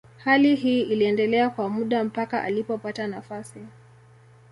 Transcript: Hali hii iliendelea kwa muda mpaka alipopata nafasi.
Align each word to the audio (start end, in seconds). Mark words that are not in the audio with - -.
Hali 0.17 0.55
hii 0.55 0.81
iliendelea 0.81 1.49
kwa 1.49 1.69
muda 1.69 2.03
mpaka 2.03 2.43
alipopata 2.43 3.07
nafasi. 3.07 3.59